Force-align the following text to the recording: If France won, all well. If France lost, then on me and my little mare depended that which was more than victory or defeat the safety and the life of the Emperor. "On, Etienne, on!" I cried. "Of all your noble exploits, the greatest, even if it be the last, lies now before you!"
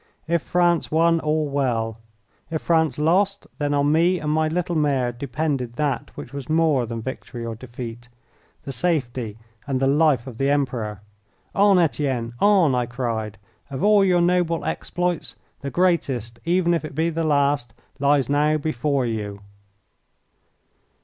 If 0.27 0.41
France 0.41 0.89
won, 0.89 1.19
all 1.19 1.47
well. 1.47 1.99
If 2.49 2.63
France 2.63 2.97
lost, 2.97 3.45
then 3.59 3.75
on 3.75 3.91
me 3.91 4.17
and 4.19 4.31
my 4.31 4.47
little 4.47 4.73
mare 4.75 5.11
depended 5.11 5.73
that 5.73 6.09
which 6.15 6.33
was 6.33 6.49
more 6.49 6.87
than 6.87 7.03
victory 7.03 7.45
or 7.45 7.53
defeat 7.53 8.09
the 8.63 8.71
safety 8.71 9.37
and 9.67 9.79
the 9.79 9.85
life 9.85 10.25
of 10.25 10.39
the 10.39 10.49
Emperor. 10.49 11.01
"On, 11.53 11.77
Etienne, 11.77 12.33
on!" 12.39 12.73
I 12.73 12.87
cried. 12.87 13.37
"Of 13.69 13.83
all 13.83 14.03
your 14.03 14.21
noble 14.21 14.65
exploits, 14.65 15.35
the 15.59 15.69
greatest, 15.69 16.39
even 16.45 16.73
if 16.73 16.83
it 16.83 16.95
be 16.95 17.11
the 17.11 17.23
last, 17.23 17.75
lies 17.99 18.27
now 18.27 18.57
before 18.57 19.05
you!" 19.05 19.39